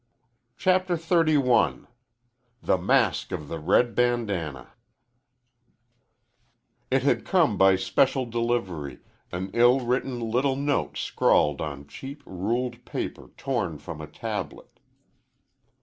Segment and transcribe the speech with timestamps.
[0.57, 1.85] CHAPTER XXXI
[2.63, 4.71] THE MASK OF THE RED BANDANNA
[6.89, 8.97] It had come by special delivery,
[9.31, 14.79] an ill written little note scrawled on cheap ruled paper torn from a tablet.